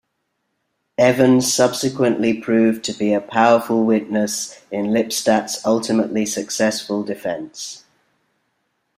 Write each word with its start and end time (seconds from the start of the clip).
Evans 0.97 1.53
subsequently 1.53 2.33
proved 2.33 2.83
to 2.85 2.91
be 2.91 3.13
a 3.13 3.21
powerful 3.21 3.85
witness 3.85 4.59
in 4.71 4.87
Lipstadt's 4.91 5.63
ultimately 5.63 6.25
successful 6.25 7.03
defence. 7.03 7.83